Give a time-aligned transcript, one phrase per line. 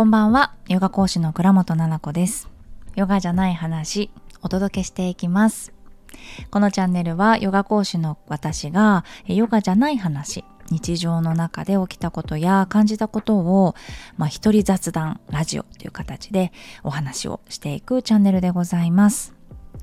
[0.00, 2.48] こんばんは、ヨガ講師の倉本々子です。
[2.94, 4.10] ヨガじゃない話、
[4.40, 5.74] お届けしていきます。
[6.50, 13.74] このチャンネルはヨガ講師の私がヨガじゃない話、日常の中で起きたことや感じたことを、
[14.16, 16.50] まあ、一人雑談ラジオという形で
[16.82, 19.34] お話をしていくチャンネルでございます。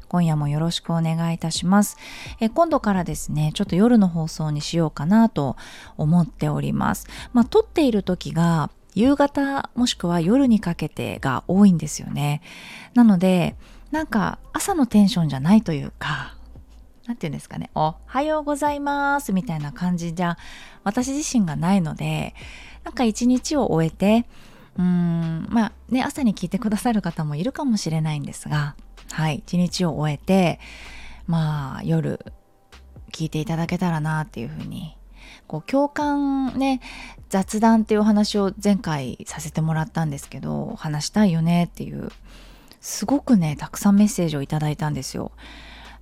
[0.08, 1.96] 今夜もよろしくお願いいたします。
[2.40, 5.58] え今度からですね、ちょっと夜の放送にしようかなと
[5.96, 7.06] 思っております。
[7.34, 12.42] まあ、撮っている時が夕方もしくは夜にかけてが多いんですよね。
[12.96, 13.56] なので、
[13.92, 16.36] なんか朝のテンションじゃないというか、
[17.06, 20.36] なんて言うんですかね、おはようございますみたいな感じじゃ
[20.84, 22.34] 私自身がないので、
[22.84, 24.26] なんか一日を終えて、
[24.78, 28.76] うーん、まあね、朝に聞いてくださる方もいるかもしれないんですが、
[29.12, 30.60] はい、一日を終えて、
[31.28, 32.26] まあ夜
[33.12, 34.98] 聞いていただけたらなっていうふうに
[35.48, 36.82] こう共感ね
[37.30, 42.10] 雑談っていうお話を前回させてもらったんですけど話したいよねっていう
[42.80, 45.32] すごくねたくさんメッセージをいただいたんですよ。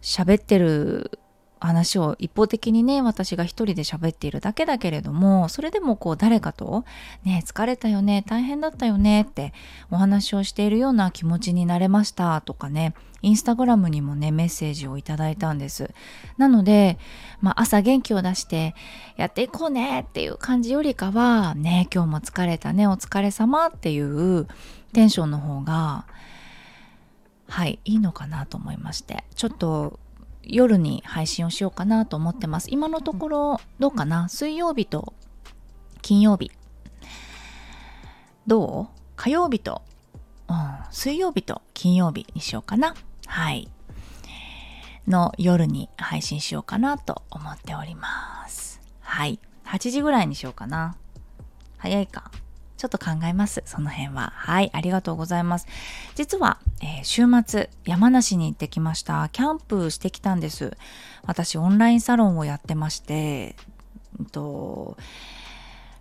[0.01, 1.19] 喋ってる
[1.65, 6.85] 話を一方的にね私が一人で喋っているだけだけれどもそれでもこう誰かと
[7.23, 9.53] 「ね疲れたよね大変だったよね」って
[9.91, 15.89] お話をしているような気持ちになれましたとかねインスタグラムにもねメッセージをいただいたんです。
[16.37, 16.99] なので、
[17.41, 18.75] まあ、朝元気を出して
[19.17, 24.47] やっていこうねっていう感じよりかはね今日も疲れたねお疲れ様っていう
[24.93, 26.05] テンションの方が
[27.47, 29.23] はいいいのかなと思いまして。
[29.35, 29.99] ちょっと
[30.47, 32.67] 夜に配信をしようかなと思ってます。
[32.71, 34.29] 今のところどうかな？
[34.29, 35.13] 水曜日と
[36.01, 36.51] 金曜日。
[38.47, 38.87] どう？
[39.15, 39.81] 火曜日と、
[40.49, 40.55] うん、
[40.91, 42.95] 水曜日と金曜日にしようかな。
[43.25, 43.69] はい。
[45.07, 48.81] の夜に配信しようかなと思っております。
[49.01, 49.39] はい。
[49.65, 50.95] 8時ぐらいにしようかな。
[51.77, 52.31] 早いか。
[52.85, 53.63] ちょっと考えます。
[53.65, 54.31] その辺は。
[54.35, 55.65] はい、ありがとうございます。
[56.13, 59.29] 実は、えー、週末、山梨に行ってきました。
[59.29, 60.77] キャンプしてきたんです。
[61.25, 63.55] 私、オンラインサロンをやってまして、
[64.19, 64.97] うんと、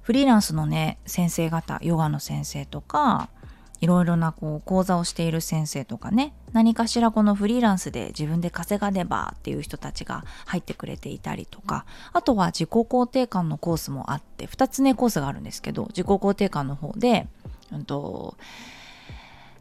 [0.02, 3.30] フリーランスのね、先生方、ヨガの先生とか、
[3.80, 17.26] いろいろなこう講座をしている先生とかね何かしらこのフリーランスで自分で稼がねばっていう人たちが入ってくれていたりとかあとは自己肯定感のコースもあって2つねコースがあるんですけど自己肯定感の方で、
[17.72, 18.36] うんと、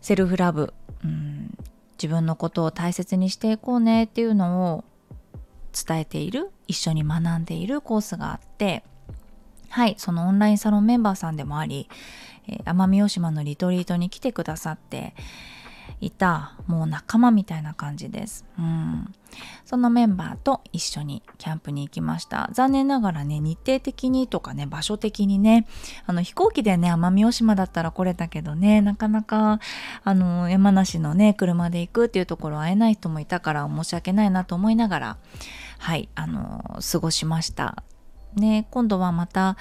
[0.01, 0.73] セルフラブ、
[1.03, 1.57] うん、
[1.93, 4.83] 自分のことを大切にしていこうねっていうのを
[5.73, 8.83] 伝えている一緒に学んでいるコースがあって
[9.69, 11.89] はいそのオンラインサロンメンバーさんでもあり
[12.47, 15.13] え奄美大島のリトリートに来てくださって
[15.99, 18.45] いたもう仲間みたいな感じです。
[18.57, 19.13] うん、
[19.65, 22.49] そのメンバーと一緒にキャンプに行きました。
[22.51, 25.65] 残念ながらね日程的にとかね場所的にね
[26.05, 29.59] あの飛行機でね奄美大島だったら来れたけどねなかなか
[30.03, 35.17] あの山梨のね車で行くっていうところ会えない人もいたから申し訳ないなと思いながら
[35.79, 37.83] はいあの過ごしました。
[38.35, 39.57] ね今度はまた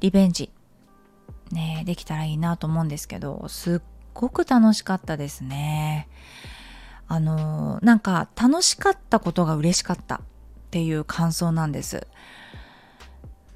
[0.00, 0.50] リベンジ
[1.52, 3.80] ねできたらいいなと思うんですけどすっ
[4.14, 6.08] ごく楽しかったですね。
[7.06, 10.20] あのなんか楽しかったことが嬉しかったっ
[10.70, 12.06] ていう感想なんです。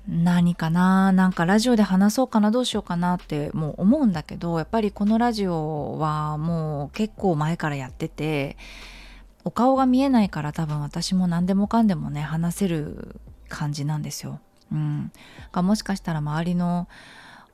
[0.08, 1.12] 何かな？
[1.12, 2.50] なんかラジオで話そうかな？
[2.50, 3.14] どうしようかな？
[3.14, 8.56] ってもう思うんだけどやっぱりこのラジオはもう結構前からやってて
[9.44, 14.40] お顔が見えないから多分私も何でもかんでもね話せる感じなんですよ。
[14.72, 15.12] うん、
[15.54, 16.88] もしかしたら周りの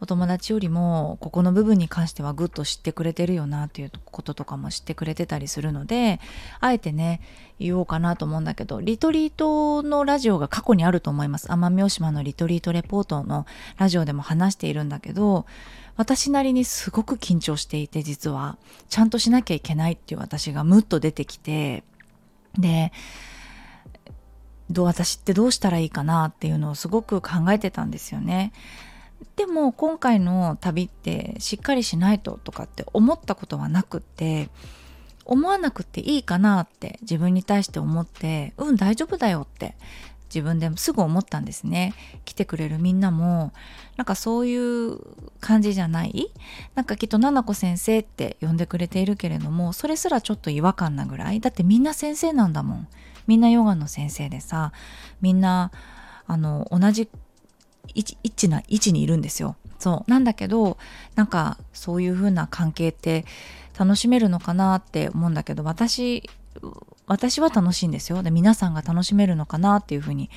[0.01, 6.21] お友達よりもここの部分に関してはぐっと知ってくれてるよなっていうこととかも知ってくれてたりするので
[6.61, 7.21] あえてね
[7.59, 15.47] 言おうかなと思うんだけどリトリートのラジオが過去にあると思います奄美大島のリトリートレポートのラジオでも話しているんだけど
[15.97, 18.57] 私なりにすごく緊張していて実は
[18.89, 21.83] ちゃんとしなきゃいけないっていう私がムッと出てきて
[22.57, 22.93] で
[24.71, 28.53] どう私ってどうしたらいいかなっていうのをすごく考えてたんですよね。
[29.37, 34.49] でも今回の旅ってしっかりしないととかって思ったことはなくって
[35.25, 39.77] 思わなくていいかなって自分に対して思ってうん大丈夫だよって
[40.29, 41.95] 自分でもすぐ思ったんですね。
[42.27, 43.53] 来てくれるみんなも
[43.97, 44.99] なんかそういう
[45.41, 46.31] 感じじゃない？
[46.75, 51.41] なんかきっと七子先生って呼んでくれているけれどもそれすらちょっと違和感なぐらい？
[51.41, 52.89] だってみんな先生なんだもん。
[53.27, 54.73] みんなヨガの先生でさ
[55.23, 55.71] みんな
[56.27, 57.09] あの同じ
[57.95, 59.57] 一一な位置にいるんですよ。
[59.79, 60.11] そう。
[60.11, 60.79] なんだけど
[61.15, 63.25] なんかそういう風な関係って
[63.79, 66.29] 楽しめるのかなって思うんだけど私
[67.07, 68.23] 私は楽しいんですよ。
[68.23, 70.31] で皆さんが楽しめるのかなっていう風に。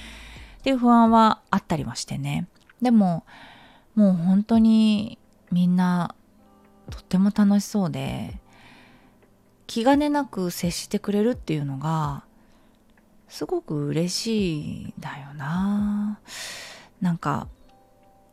[0.59, 2.47] っていう不安はあったりはしてね。
[2.81, 3.23] でも
[3.95, 5.17] もう本当に
[5.51, 6.15] みんな
[6.91, 8.39] とっても楽しそうで
[9.65, 12.25] 気兼ねなく接してくれるっていうのが
[13.27, 16.19] すごく嬉しいんだよな。
[17.01, 17.47] なんか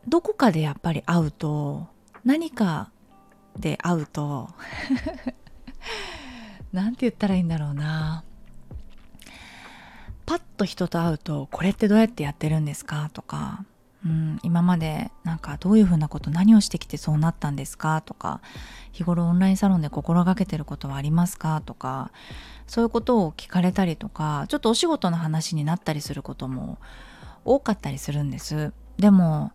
[0.06, 1.86] どこかでやっぱり会うと
[2.24, 2.90] 何か
[3.58, 4.48] で会うと
[6.72, 8.24] 何て言ったらいいんだろうな。
[10.26, 13.08] パッと人と会うとこれってどうやってやってるんですか？
[13.14, 13.64] とか、
[14.04, 18.02] うん、今までなんかどういうふうなこと何をしてきてそうなったんですか？
[18.02, 18.42] とか
[18.92, 21.62] 日頃オンラインサロンで心がけてることはありますか？
[21.64, 22.10] とか
[22.66, 26.76] そういうことを聞かれたりとかちょっとお仕事の話になったりすることも
[27.54, 28.72] 多かったりするんです。
[28.98, 29.52] でも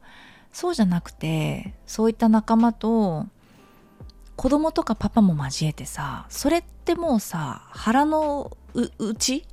[0.51, 3.25] そうじゃなくてそういった仲間と
[4.35, 8.55] 子供とかパパも交えてさそれってもうさ腹の
[8.99, 9.45] 内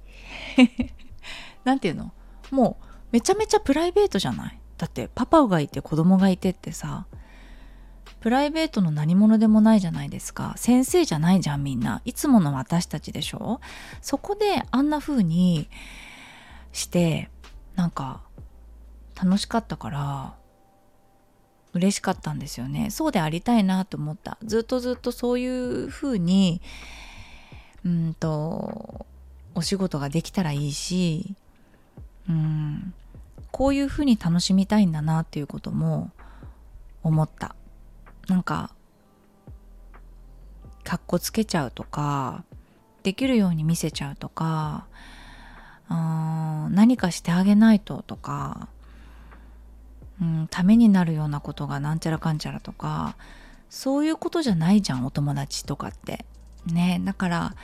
[1.65, 2.13] なんていうの？
[2.51, 4.59] もうめちゃめちゃプライベートじゃない？
[4.79, 7.07] だってパパがいて子供がいてってさ
[8.21, 10.55] プライベートの何者でもないじゃないですか。
[10.57, 12.03] 先生じゃないじゃんみんな。
[12.05, 13.61] いつもの私たちでしょ？
[14.03, 15.71] そこであんな風に
[16.73, 17.31] して
[17.77, 18.21] なんか
[19.23, 20.35] 楽しかったから
[21.73, 22.91] 嬉しかったんですよね。
[22.91, 24.39] そうでありたいなと思った。
[24.43, 26.61] ずっとずっとそういう風に
[27.85, 29.07] うんと
[29.55, 31.35] お仕事ができたらいいし
[32.29, 32.95] うん
[33.53, 36.11] こういう風に楽しみたいんだなっていうことも
[37.03, 37.55] 思った。
[38.29, 38.73] なんか
[40.85, 42.45] かっこつけちゃうとか
[43.03, 44.87] できるように見せちゃうとか
[45.89, 48.69] あ何かしてあげないととか
[50.21, 53.17] うん、ためになるようなことがなんちゃらかんちゃらとか
[53.69, 56.25] そういうことじゃないじゃんお友達とかって。
[56.67, 57.55] ねだから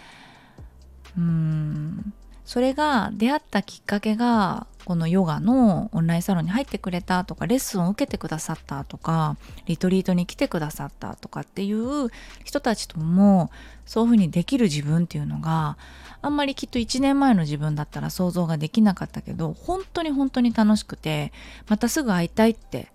[1.19, 2.15] うん
[2.47, 12.09] それが出会ったきっかけがこのヨガのオンラインサロンに入ってくれたとかレッスンを受けてくださったとかリトリートに来てくださったとかっていう
[12.45, 13.51] 人たちとも
[13.85, 15.77] そういうふうにできる自分っていうのが
[16.23, 21.33] あんまりきっと1年前の自分だったら想像ができなかったけど本当に本当に楽しくて
[21.69, 22.93] またすぐ会いたいって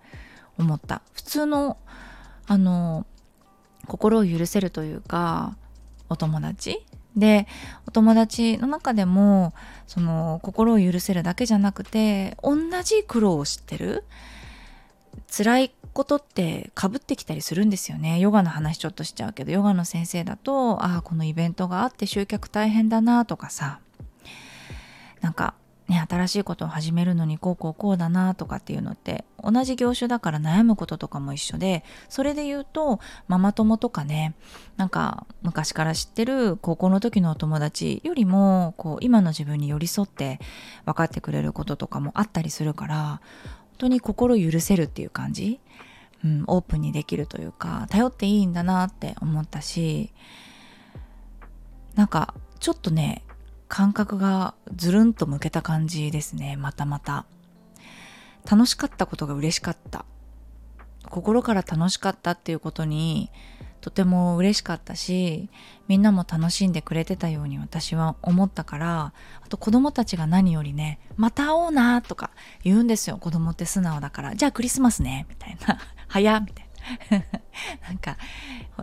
[0.57, 1.01] 思った。
[1.13, 1.77] 普通の
[2.47, 3.05] あの
[3.87, 5.55] 心を許せるというか
[6.09, 7.47] お友達で
[7.87, 9.53] お友達の中でも
[9.87, 14.05] その心を許せるだけじゃなくて同じ苦労を知ってる
[15.29, 18.19] 辛いことってかぶってきたりするんですよね。
[18.19, 23.79] ヨガの話ちょっとしちゃうけどヨガの先生だとああこのイベントがあって集客大変だなとかさ。
[25.21, 25.53] なんか
[25.91, 34.33] ね、新しいことを始めるのにこうこうこうだなとかっていうのって同じ業種だから悩むこととかも一緒でそれで言うとママ友とかね
[34.77, 40.39] なんか昔から知ってる高校の時のお友達よりもこう今の自分に寄り添って
[40.85, 43.19] 分かってくれることとかもあったりするから本
[43.77, 45.59] 当に心許せるっていう感じ、
[46.23, 50.13] うん、オープンにできるというか頼っていいんだなって思ったし
[51.95, 53.25] なんかちょっとね
[53.71, 56.57] 感覚がずるんと向けた感じですね。
[56.57, 57.25] またまた。
[58.49, 60.03] 楽しかったことが嬉しかった。
[61.09, 63.31] 心から楽しかったっていうことに
[63.79, 65.49] とても嬉しかったし
[65.87, 69.13] みんなも楽しんでくれてたように私は思ったから
[69.43, 72.29] あと子供たちが何よりね「また会おうな」とか
[72.63, 73.17] 言うんですよ。
[73.17, 76.70] 子供って素直だから「じゃあクリスマスね」みたいな「早」みたいな。
[77.87, 78.17] なんか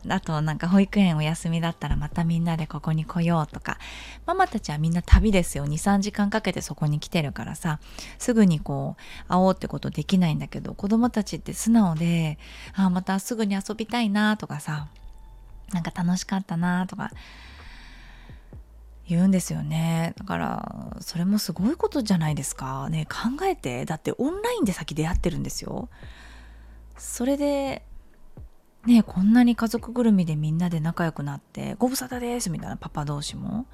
[0.09, 3.79] あとなんか保育園お休みだったらまたみんなでここに来ようとか。
[4.27, 5.67] ママたちはみんな旅ですよ。
[5.67, 7.81] 23時間かけてそこに来てるからさ。
[8.19, 12.39] すぐにこう会おうってことできないんだけど子供たちって素直で
[12.75, 14.89] あまたすぐに遊びたいなとかさ。
[15.73, 17.11] なんか楽しかったなとか。
[19.09, 20.13] 言うんですよね。
[20.19, 22.91] だからそれもすごいことじゃないですか。
[22.91, 25.89] ね考えてだってオンラインで先出会ってるんですよ。
[26.99, 27.83] それで
[28.85, 33.67] ねこんなに家族ぐるみでみんなで仲良くなって「ご無沙汰です」みたいなパパ同士も。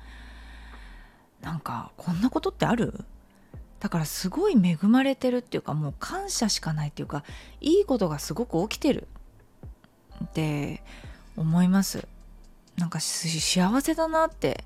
[1.40, 3.04] なんかこんなことってある？
[3.78, 7.22] だからすごい恵まれてるっていうかもう感謝しかないっていうか
[7.60, 9.08] いいことがすごく起きてる。
[10.24, 10.82] って
[11.36, 12.08] 思います。
[12.76, 14.64] なんか幸せだなって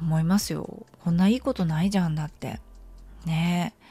[0.00, 0.86] 思いますよ。
[1.02, 2.60] こんないいことないじゃんだって。
[3.24, 3.74] ね。
[3.76, 3.81] え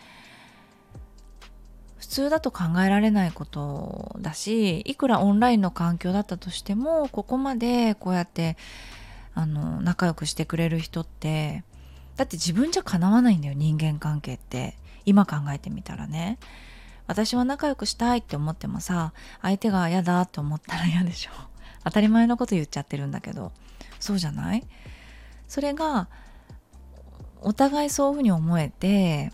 [2.12, 8.58] 通だと考えられないことだしいくらオンラインの環境だったとしてもここまでこうやって
[9.34, 11.63] あの仲良くしてくれる人って
[12.18, 14.75] だって自分じゃかなわないんだよ人間関係って。
[15.03, 16.38] 今考えてみたらね。
[17.08, 21.32] 私は仲良くしたいって思ってもさ相手が嫌だって思ったら嫌でしょ。
[21.84, 23.51] 当たり前のこと言っちゃってるんだけど。
[24.00, 24.63] そうじゃない？
[25.48, 26.08] それが
[27.41, 29.32] お互いそういうふうに思えて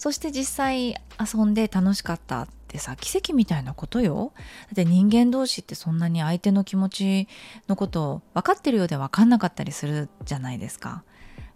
[0.00, 4.32] そして実際遊んで楽しかったってさ奇跡みたいなことよ。
[4.34, 4.42] だ
[4.72, 7.28] って人間同士ってそんなに相手の気持ち
[7.68, 11.04] のことを分かってるようで分かんなかったりするじゃないですか。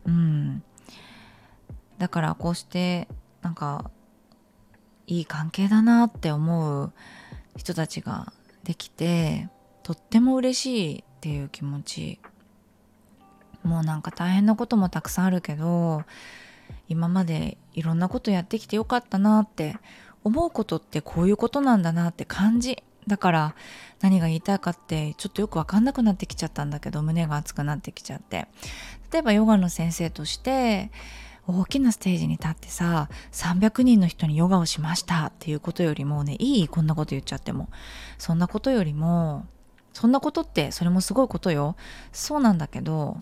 [0.04, 0.62] うん。
[1.96, 3.08] だからこうして
[3.40, 3.90] なんか
[5.06, 6.92] いい関係だなって思う
[7.56, 8.30] 人たちが
[8.62, 9.48] できて
[9.82, 12.20] とっても嬉しいっていう気持ち
[13.62, 16.02] もうなんか大変なこともたくさんあるけど
[16.88, 19.76] 今までいろんなことやってきてよかったなって
[20.22, 22.82] 思うことってこういうことなんだなって感じ。
[23.06, 23.54] だから
[24.00, 28.46] 何が言いたいかってちょっとよく分かんなくなってきちゃったんだけど胸が熱くなってきちゃって。
[29.12, 30.90] 例えばヨガの先生として
[31.46, 37.68] 大きなステージに立ってさ300人の人にヨガをしましたっていうことよりもねいいこんなこと言っちゃっても。
[38.18, 39.46] そんなことよりも
[39.92, 41.76] そんなことってそれもすごいことよ。
[42.12, 43.18] そうなんだけど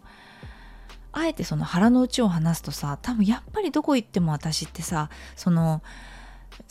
[1.12, 5.82] あえてその腹の内を話すとさ多分やっぱりどこ行っても私ってさその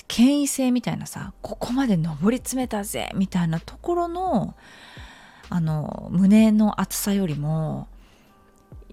[0.07, 4.55] 権威性みたいなさここまで上り詰めたぜみたいなところの
[5.49, 7.87] あの胸の厚さよりも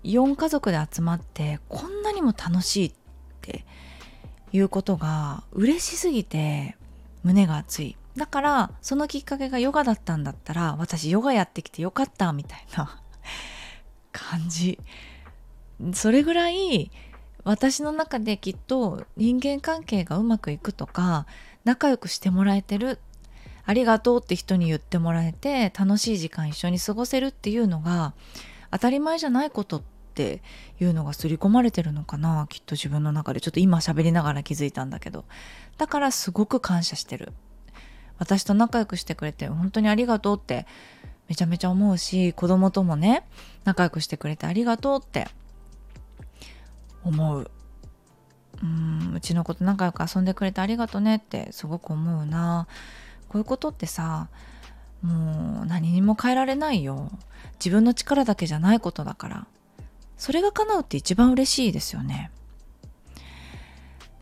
[0.04, 2.92] 4家族で集まってこんなにも楽しいっ
[3.40, 3.64] て
[4.52, 6.76] いうことが嬉しすぎて
[7.22, 7.96] 胸が熱い。
[8.16, 13.00] だからそのきっかけがヨガだったんだったら私ヨガやってきてよかったみたいな
[14.12, 14.80] 感じ。
[15.92, 16.90] それぐらい
[17.44, 21.26] 私の中できっと人間関係がうまくいくとか
[21.64, 22.98] 仲良くしてもらえてる
[23.64, 28.14] ありがとうって人に言ってもらえて楽しい時間一緒に過ごせるっていうのが
[28.70, 29.82] 当たり前じゃないことっ
[30.14, 30.42] て
[30.80, 33.40] いうのが刷り込まれてるのかなきっと自分の中で。
[33.40, 35.24] ちょっと今喋りながら気づいたんだけど。
[35.76, 37.32] だからすごく感謝してる。
[38.18, 40.66] 私と仲良くしてくれて本当にありがとうって
[41.28, 43.24] めちゃめちゃ思うし子供ともね
[43.64, 45.28] 仲良くしてくれてありがとうって
[47.08, 47.50] 思う。
[48.62, 52.66] うんうちの子と仲良く遊んでくれてありがとねってすごく思うな。
[53.28, 54.28] こういうことってさ
[55.02, 57.10] もう何にも変えられないよ。
[57.58, 59.46] 自分の力だけじゃないことだから。
[60.16, 62.30] それが叶うって一番嬉しいですよね。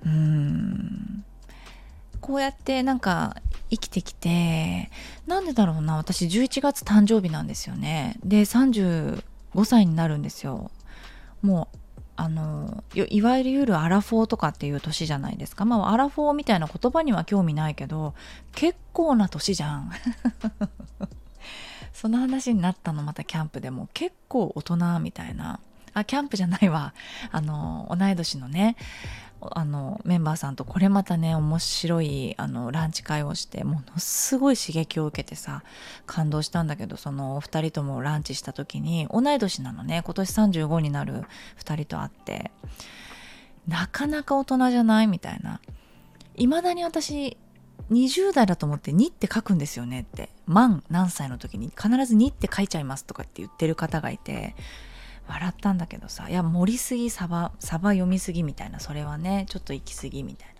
[0.04, 1.24] うん。
[2.20, 3.36] こうやってなんか
[3.70, 4.90] 生きてきて
[5.26, 5.96] なんでだろうな。
[5.96, 8.16] 私11月誕生日なんですよね。
[8.24, 9.22] で35
[9.64, 10.70] 歳になるんですよ。
[11.40, 11.78] もう
[12.16, 15.64] あのいわゆるアラフォーとかっていう年じゃないですか。
[15.64, 18.14] まあアラフォーみたいな言葉には興味ないけど
[18.54, 19.90] 結構な年じゃん。
[21.92, 23.88] その話になったのまたキャンプでも。
[23.94, 25.60] 結構大人みたいな。
[25.94, 26.92] あキャンプじゃないわ。
[27.32, 28.76] あの同い年のね
[29.52, 35.62] あのメンバーさんとこれまたね面白いあのランチ会をしてものすごい刺激を受けてさ
[36.06, 41.24] 感動したんだけどそのお二人ともランチした時に同い年なのね今年35になる
[41.58, 42.50] 2人と会って
[43.68, 45.06] なかなか大人じゃない？
[45.08, 45.60] みたいな。
[46.36, 47.36] いまだに私
[47.90, 50.28] 20代だと思って2って書くんですよねって。
[50.46, 54.54] 満何歳の時に必ず2って書いちゃいますとかって言ってる方がいて
[55.28, 60.54] 笑ったんだけどさいや盛りすぎサバサバ読みすぎみたいなそれはねちょっと行き過ぎみたいな。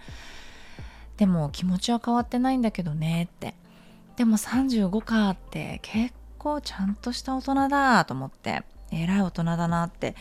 [1.17, 3.55] でも気持ちは変わってないんだけどねって。
[4.17, 10.15] でも35かって結構ちゃんとした大人だと思って偉い大人だなって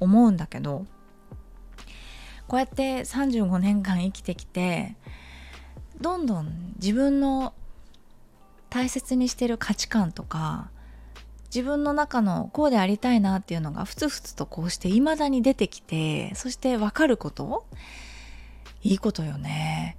[0.00, 0.86] 思うんだけど
[2.48, 4.96] こうやって35年間生きてきて
[6.00, 7.52] どんどん自分の
[8.70, 10.70] 大切にしてる価値観とか
[11.54, 17.64] 自分の中のこうでありたいなっていうのがふつふつとこうして未だに出てきてそして分かること？
[18.82, 19.96] いいことよね。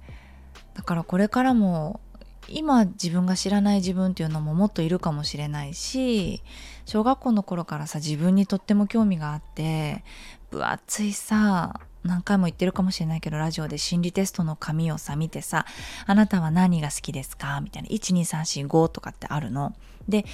[0.74, 2.00] だからこれからも
[2.48, 6.42] 今自分が知らない自分っていうのももっといるかもしれないし
[6.84, 10.04] 小学校の頃からさ自分にとっても興味があって
[10.50, 15.66] 分厚いさ何回も言ってるかもしれないけどラジオで心理テストの紙をさ見てさ
[16.06, 17.60] あなたは何が好きですか？
[17.60, 19.74] みたいな12345とかってあるの。
[20.08, 20.24] で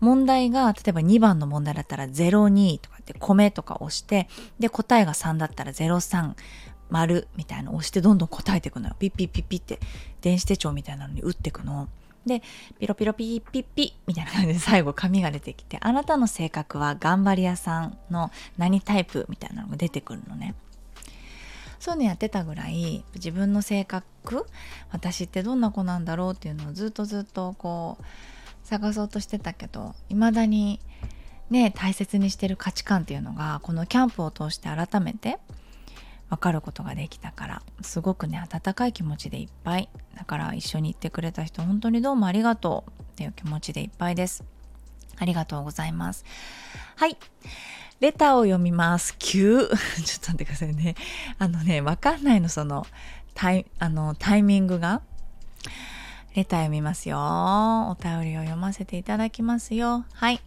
[0.00, 6.34] 問題が例えば2番の問題だったら02とかって米とか押してで答えが3だったら03
[6.90, 8.96] 丸みたいなの押してどんどん答えていくのよ。
[8.98, 9.78] ピッピッピッピって
[10.20, 11.88] 電子手帳みたいなのに打っていくの。
[12.26, 12.40] で、
[12.78, 19.26] ピロピロピッピッピみたいな感じで最後紙が出てきて、あなたの性格は頑張り屋さんの何タイプ？
[19.28, 20.54] みたいなのが出てくるのね。
[21.82, 24.46] そういうのやってたぐらい自分の性格
[24.92, 28.04] 私ってどんな子なんだろうっていうのをずっとずっとこう
[28.62, 30.78] 探そうとしてたけど未だに
[31.50, 35.40] ね大切にしてる価値観っていうのがこのキャンプを通して改めて
[36.30, 44.44] 分かることができたからすごくね温かい気持ちでいっぱいだから一緒に行ってくれた人本当にどうもありがとうっていう気持ちでいっぱいです。
[45.18, 46.24] ありがとうございます。
[46.96, 47.16] はい。
[48.02, 49.14] レターを読みます。
[49.16, 49.22] 9。
[49.38, 50.96] ちょっと待ってくださいね。
[51.38, 52.84] あのね、わかんないの、その、
[53.32, 55.02] タイ、あの、タイミングが。
[56.34, 57.16] レター読みますよ。
[57.16, 60.04] お便りを読ませていただきますよ。
[60.14, 60.40] はい。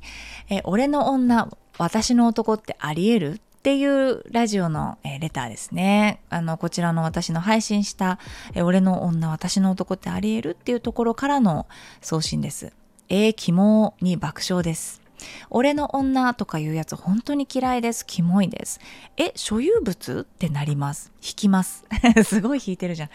[0.50, 1.48] え俺の女、
[1.78, 3.34] 私の男ってあり得る？
[3.36, 6.20] っていうラジオの、えレターですね。
[6.30, 8.20] あの、こちらの私の配信した、
[8.54, 10.58] え俺の女、私の男ってあり得る？
[10.60, 11.68] っていうところからの
[12.02, 12.74] 送信です。
[13.08, 15.05] えー、肝に爆笑です。
[15.50, 18.06] 俺の女とかいうやつ本当に嫌いです。
[18.06, 18.80] キモいです。
[19.18, 20.22] え、所有物？
[20.22, 21.12] ってなります。
[21.18, 21.86] 引きます。
[22.24, 23.10] すごい引いてるじゃん。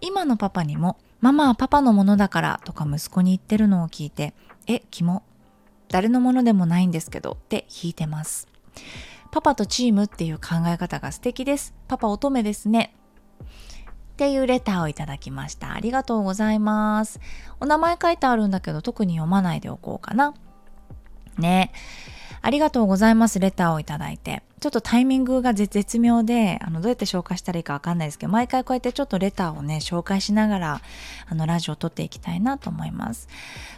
[0.00, 4.34] 今のパパにも、ママはパパのものだからとか息子に言ってるのを聞いて、
[4.66, 5.22] え、キモ。
[5.88, 8.48] 誰のものでもないんですけどって引いてます。
[9.30, 11.74] パパとチームっていう考え方が素敵です。
[11.88, 12.94] パパ乙女ですね。
[13.42, 13.44] っ
[14.16, 15.74] ていうレターをいただきました。
[15.74, 17.20] ありがとうございます。
[17.60, 20.32] お名前書いてあるんだけど特に読まないでおこうかな。
[21.38, 21.72] ね。
[22.42, 23.40] ありがとうございます。
[23.40, 24.42] レターをいただいて。
[24.60, 30.80] ちょっとタイミングが絶妙で、あの、どうやって紹介したらいいかわかんないですけど、毎回こうやってちょっとレターをね、紹介しながら、
[31.28, 33.28] あの、ラジオを撮っていきたいなと思います。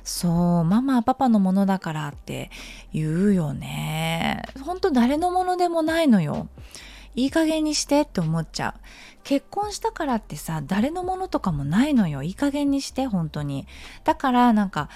[0.05, 2.51] そう、ママ、パパのものだからって
[2.93, 4.43] 言うよね。
[4.65, 6.49] ほんと誰のものでもないのよ。
[7.15, 8.81] いい加減にしてって思っちゃう。
[9.25, 12.23] 結婚したからってさ、誰のものとかもないのよ。
[12.23, 13.67] いい加減にして、本当に。
[14.05, 14.89] だから、なんか、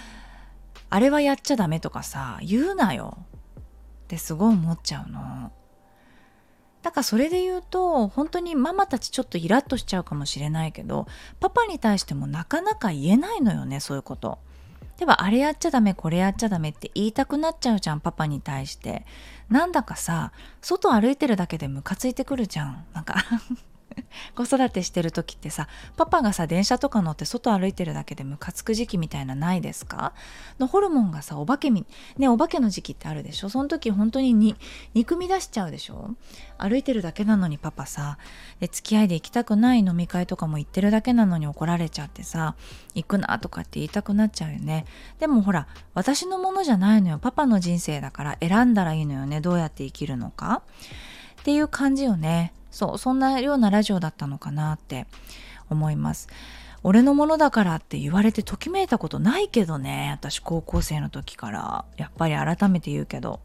[0.94, 3.16] あれはやっちゃダメとかさ、言うなよ。
[3.16, 3.62] っ
[4.08, 5.50] てすごい思っちゃうの。
[6.82, 11.06] だからそれで言うと本当にママたちちょっとイラッとしちゃうかもしれないけど
[11.38, 14.38] パパに対してもなかなか言えないのよねそういうこと。
[14.98, 19.06] ではあれやっちゃダメこれやっちゃダメって言いたくなっちゃうじゃんパパに対して
[19.48, 23.14] なんだかさ外歩いてるだけでムカついてくるじゃんなんか
[24.34, 30.12] 子育てしてる時ってさパパがさ電車とか乗って外歩いてるだけでムカつく時期みたいなないですか？
[30.58, 31.86] のホルモンがさお化けみ
[32.18, 33.48] ねお化けの時期ってあるでしょ？
[33.48, 34.56] その時本当にに
[34.94, 36.10] 憎み出しちゃうでしょ？
[36.58, 38.18] 歩いてるだけなのにパパさ
[38.60, 42.54] で付き合いで行きたくない飲み会とかも行ってるだけなのに怒られちゃってさ
[42.94, 44.86] 行くなとかって言いたくなっちゃうよね。
[45.18, 47.18] でもほら私のものじゃないのよ。
[47.18, 49.40] パパの人生だから選んだらいいのよね。
[49.40, 50.62] どうやって生きるのか？
[51.40, 52.52] っていう感じよね。
[52.72, 55.06] そうそんなようなラジオだったのかなって
[55.70, 56.28] 思います。
[56.82, 61.84] 俺のものだからって言われてときめいたことないけどね私高校生の時から。
[61.96, 63.38] やっぱり改めて言うけど。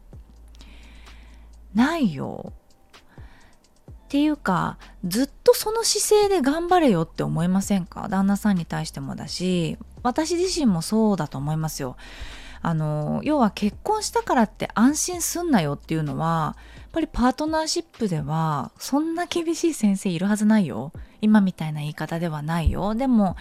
[1.74, 2.52] ないよ。
[3.86, 8.08] っていうかずっとその姿勢で頑張れよって思いませんか？
[8.08, 11.96] 旦那さんに対してもだし私自身もそうだと思いますよ。
[12.62, 16.56] あの要は結婚したからって安心すんなよっていうのは
[16.98, 20.92] ぱりパートナーシップではそんな厳しい先生いるはずないよ。
[21.20, 22.96] 今みたいな言い方ではないよ。
[22.96, 23.36] でも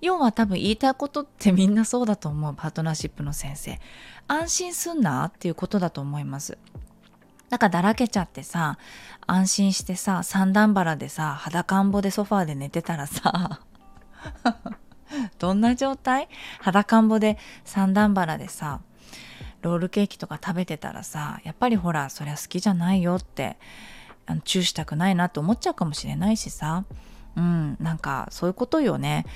[0.00, 3.80] 要は多分言いたいことってみんなそうだと思うパートナーシップの先生。
[4.28, 6.56] 安心すんなっていうことだと思います。
[7.50, 8.78] だからだらけちゃってさ
[9.26, 13.60] 安心してさ三段腹でさ裸んぼでソファーで寝てたらさ
[15.38, 16.28] どんな状態？
[16.60, 18.80] 裸んぼで三段腹でさ
[19.64, 23.56] ロールケーキとか食べてたらさやっぱりほらそりゃ好きじゃないよって
[24.26, 26.84] あのチューしたくないなって思っちゃうかもしれないしさ。
[27.36, 29.26] うんなんかそういうことよね。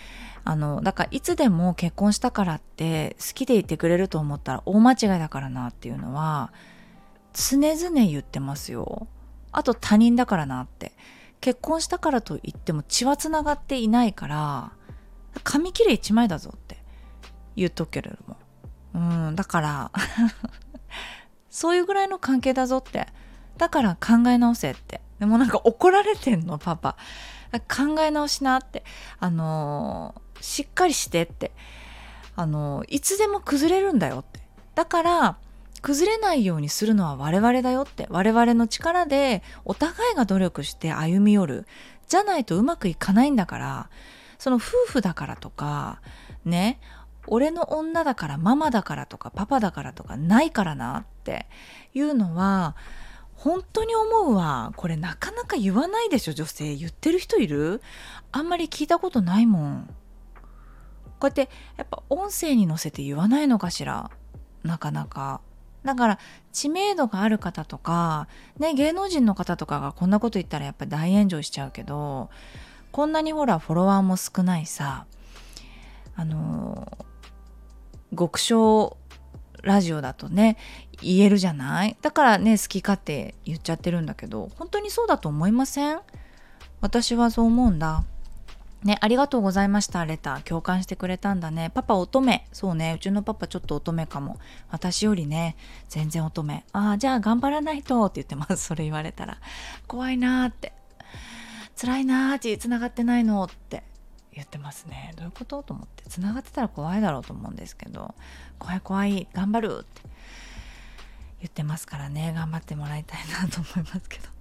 [0.44, 6.52] あのだからいつでも結婚したからって好きでいてくれると思ったら大間違いだからなっていうのは
[7.32, 9.08] 常々言ってますよ。
[9.50, 10.92] あと他人だからなって。
[11.40, 14.72] 結婚したからといっても血はつながっていないから
[15.44, 16.78] 紙切れ1枚だぞって
[17.54, 18.36] 言っとくけれども。
[18.94, 19.92] うん、だから
[21.50, 23.06] そういうぐらいの関係だぞって。
[23.56, 25.00] だから考え直せって。
[25.18, 26.96] でもなんか怒られてんの、パパ。
[27.52, 28.84] 考え直しなって。
[29.18, 31.52] あのー、しっかりしてって。
[32.36, 34.40] あのー、いつでも崩れるんだよって。
[34.76, 35.36] だから、
[35.82, 38.06] 崩れないようにするのは我々だよって。
[38.10, 41.66] 我々の力でお互いが努力して歩み寄る。
[42.06, 43.90] じゃないとうまくいかないんだから、
[44.38, 46.00] その夫婦だからとか
[46.44, 46.80] ね
[47.30, 51.46] 俺の女だからママだからとかパパだからとかないからなって
[51.94, 52.74] いうのは
[53.34, 54.72] 本当に思うわ。
[54.76, 56.74] これなかなか言わないでしょ女性。
[56.74, 57.80] 言ってる人いる？
[58.32, 59.94] あんまり聞いたことないもん。
[61.20, 64.10] こうやってやっぱ音声に乗せて言わないのかしら？
[64.64, 65.40] なかなか。
[65.84, 66.18] だから
[66.52, 68.26] 知名度がある方とか
[68.58, 72.30] ね芸能人の方とかがこんなこと言ったらやっぱ大炎上しちゃうけど
[72.90, 75.06] こんなにほらフォロワーも少ないさ。
[76.16, 77.06] あの
[78.16, 78.96] 極小
[79.62, 80.56] ラジオだとね
[81.02, 81.96] 言えるじゃない？
[82.00, 86.00] だからね好き勝手言っちゃってるんだけど本当にそうだと思いません？
[86.80, 88.04] 私はそう思うんだ
[88.84, 90.04] ね、ありがとうございました。
[90.04, 90.42] レター。
[90.44, 91.72] 共感してくれたんだね。
[91.74, 92.44] パパ乙女。
[92.52, 92.94] そうね。
[92.94, 94.38] うちのパパちょっと乙女かも。
[94.70, 95.56] 私よりね、
[95.88, 96.62] 全然乙女。
[96.72, 98.56] ああ、じゃあ頑張らないとって言ってます。
[98.58, 99.38] それ言われたら。
[99.88, 100.72] 怖いなーって。
[101.76, 103.82] 辛いなー血つながってないのって
[104.32, 105.12] 言ってますね。
[105.16, 105.62] どういうこと？
[105.62, 106.08] と思って。
[106.08, 108.14] つながってたら怖いだろうと思うんですけど。
[108.58, 109.26] 怖い怖い。
[109.32, 110.02] 頑張るって
[111.40, 112.32] 言ってますからね。
[112.34, 114.37] 頑張ってもらいたいなと思いますけど。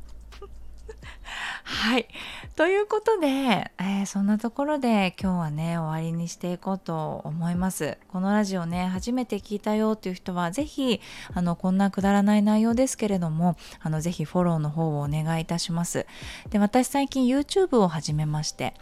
[1.63, 2.07] はい。
[2.55, 7.97] ということで、えー、そんなところで今日はね、終わりにしていこうと思います。
[8.07, 11.01] このラジオね、初めて聞いたよっていう人は、ぜひ、
[11.33, 16.07] あの、こんなくだらない内容ですけれども、あの、ぜひフォローの方をお願いいたします。
[16.49, 18.73] で、私最近 YouTube を始めまして、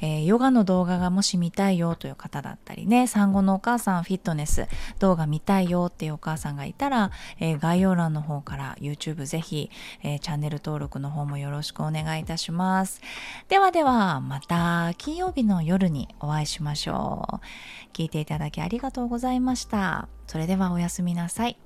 [0.00, 4.68] えー、ヨガの動画がもし見たいよという方だったりね、産後のお母さんフィットネス
[4.98, 9.70] 動画見たいよっていうお母さんがいたら、えー、概要欄の方から YouTube ぜひ、
[10.02, 13.02] えチャンネル登録の方もよろしくくお願いいたします。
[13.48, 17.92] ではでは、また金曜日の夜にお会いしましょう。
[17.92, 20.08] 聞いていただきありがとうございました。
[20.26, 21.58] それではおやすみなさい。